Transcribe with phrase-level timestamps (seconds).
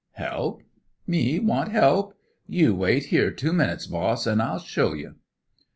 [0.13, 0.63] "Help!
[1.05, 2.15] Me want help!
[2.47, 5.17] You wait here two minutes, boss, an' I'll show you."